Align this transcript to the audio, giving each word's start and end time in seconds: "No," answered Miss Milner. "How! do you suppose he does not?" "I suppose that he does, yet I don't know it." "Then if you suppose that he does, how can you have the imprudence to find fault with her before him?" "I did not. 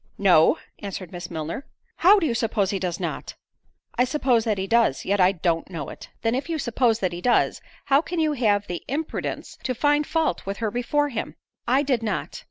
"No," 0.17 0.57
answered 0.79 1.11
Miss 1.11 1.29
Milner. 1.29 1.67
"How! 1.97 2.17
do 2.17 2.25
you 2.25 2.33
suppose 2.33 2.71
he 2.71 2.79
does 2.79 2.99
not?" 2.99 3.35
"I 3.99 4.03
suppose 4.03 4.45
that 4.45 4.57
he 4.57 4.65
does, 4.65 5.05
yet 5.05 5.19
I 5.19 5.31
don't 5.31 5.69
know 5.69 5.89
it." 5.89 6.09
"Then 6.23 6.33
if 6.33 6.49
you 6.49 6.57
suppose 6.57 6.97
that 7.01 7.13
he 7.13 7.21
does, 7.21 7.61
how 7.85 8.01
can 8.01 8.19
you 8.19 8.33
have 8.33 8.65
the 8.65 8.83
imprudence 8.87 9.59
to 9.61 9.75
find 9.75 10.07
fault 10.07 10.43
with 10.43 10.57
her 10.57 10.71
before 10.71 11.09
him?" 11.09 11.35
"I 11.67 11.83
did 11.83 12.01
not. 12.01 12.39